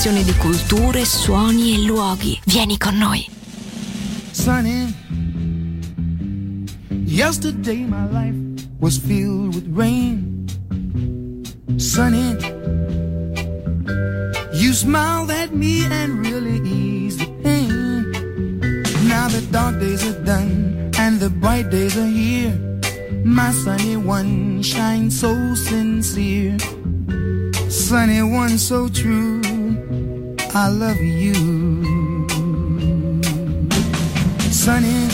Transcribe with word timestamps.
Di 0.00 0.34
culture, 0.38 1.04
suoni 1.04 1.74
e 1.74 1.84
luoghi. 1.84 2.40
Vieni 2.46 2.78
con 2.78 2.96
noi. 2.96 3.28
Sunny, 4.32 4.94
yesterday 7.04 7.84
my 7.84 8.08
life 8.10 8.34
was 8.80 8.96
filled 8.96 9.54
with 9.54 9.66
rain. 9.76 10.46
Sunny, 11.76 12.34
you 14.54 14.72
smiled 14.72 15.30
at 15.30 15.52
me 15.52 15.84
and 15.84 16.24
really 16.24 16.62
eased 16.64 17.20
the 17.20 17.28
pain. 17.42 18.10
Now 19.06 19.28
the 19.28 19.42
dark 19.50 19.78
days 19.80 20.02
are 20.08 20.24
done 20.24 20.90
and 20.96 21.20
the 21.20 21.28
bright 21.28 21.68
days 21.68 21.98
are 21.98 22.08
here. 22.08 22.56
My 23.22 23.52
sunny 23.52 23.96
one 23.96 24.62
shines 24.62 25.20
so 25.20 25.54
sincere. 25.54 26.56
Sunny 27.68 28.22
one 28.22 28.56
so 28.56 28.88
true. 28.88 29.29
I 30.52 30.68
love 30.68 31.00
you. 31.00 31.34
Sunny, 34.50 35.06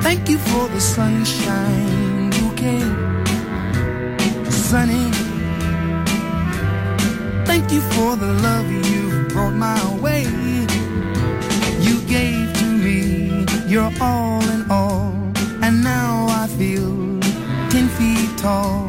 thank 0.00 0.30
you 0.30 0.38
for 0.38 0.68
the 0.68 0.80
sunshine 0.80 2.30
bouquet. 2.30 2.80
Sunny, 4.50 5.10
thank 7.44 7.70
you 7.70 7.82
for 7.92 8.16
the 8.16 8.32
love 8.42 8.70
you 8.72 9.28
brought 9.28 9.52
my 9.52 10.00
way. 10.00 10.22
You 11.80 12.00
gave 12.08 12.54
to 12.54 12.64
me 12.64 13.44
your 13.68 13.92
all 14.00 14.42
in 14.48 14.70
all, 14.70 15.12
and 15.62 15.84
now 15.84 16.26
I 16.30 16.46
feel 16.56 17.20
ten 17.68 17.86
feet 17.98 18.38
tall. 18.38 18.88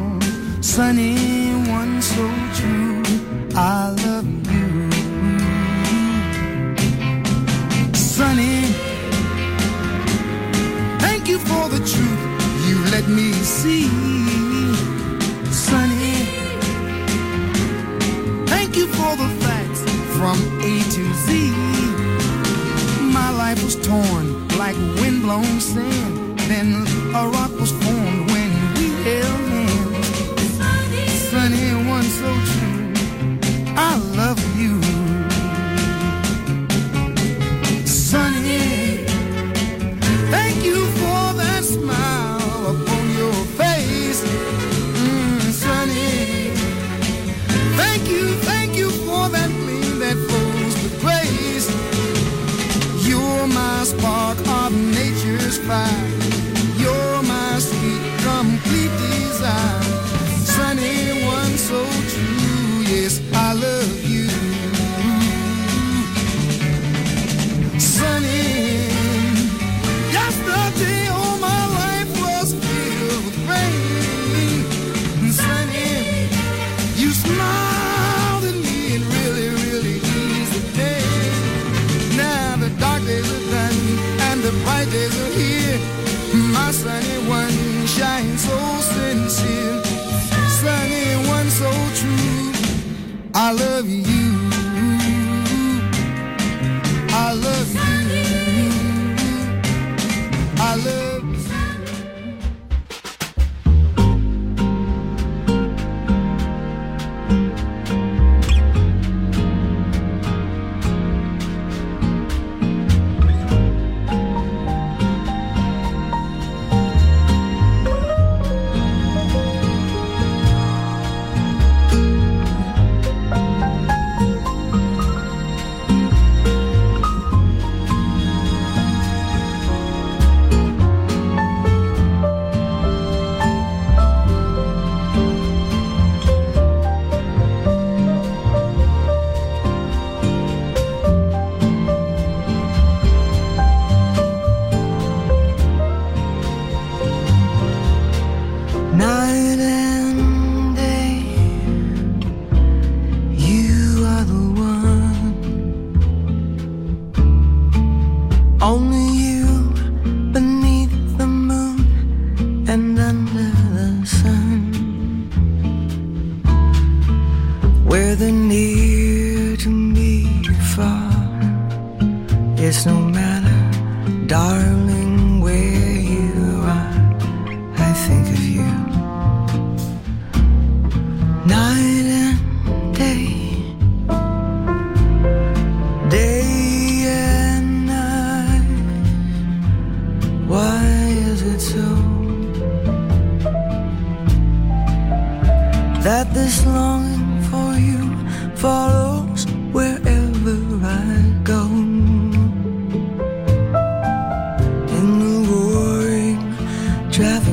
Sunny, 0.62 1.52
one 1.70 2.00
so. 2.00 2.45
I 3.58 3.90
love 4.04 4.26
you. 4.52 4.90
Thank 11.00 11.28
you 11.28 11.38
for 11.38 11.68
the 11.68 11.78
truth 11.78 12.22
you 12.68 12.78
let 12.90 13.08
me 13.08 13.32
see. 13.32 13.88
Thank 18.46 18.76
you 18.76 18.86
for 18.88 19.16
the 19.16 19.28
facts 19.44 19.82
from 20.16 20.36
A 20.60 20.72
to 20.94 21.04
Z. 21.24 21.50
My 23.12 23.30
life 23.30 23.62
was 23.64 23.76
torn 23.76 24.48
like 24.58 24.76
windblown 25.00 25.60
sand. 25.60 26.38
Then 26.40 26.86
a 27.14 27.28
rock 27.28 27.52
was 27.58 27.72
formed 27.72 28.30
when 28.30 28.50
we 28.74 28.86
held 29.04 29.35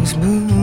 traffic 0.04 0.22
smooth 0.22 0.63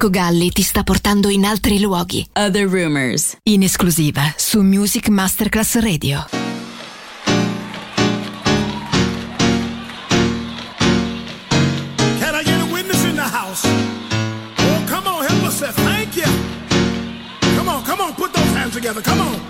Marco 0.00 0.18
Galli 0.18 0.50
ti 0.50 0.62
sta 0.62 0.82
portando 0.82 1.28
in 1.28 1.44
altri 1.44 1.78
luoghi. 1.78 2.26
Other 2.32 2.66
Rumors. 2.66 3.36
In 3.42 3.62
esclusiva 3.62 4.32
su 4.34 4.62
Music 4.62 5.08
Masterclass 5.08 5.78
Radio. 5.78 6.24
Can 12.18 12.34
I 12.34 12.42
get 12.42 12.60
a 12.62 12.72
witness 12.72 13.04
in 13.04 13.14
the 13.14 13.20
house? 13.20 13.68
Oh, 13.68 14.82
come 14.86 15.06
on, 15.06 15.22
help 15.22 15.42
us 15.44 15.58
thank 15.58 16.16
you. 16.16 16.24
Come 17.58 17.68
on, 17.68 17.82
come 17.84 18.02
on, 18.02 18.14
put 18.14 18.32
those 18.32 18.56
hands 18.56 18.72
together. 18.72 19.02
Come 19.02 19.20
on. 19.20 19.49